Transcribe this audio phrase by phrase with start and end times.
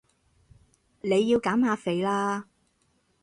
[1.01, 2.47] 你要減下肥啦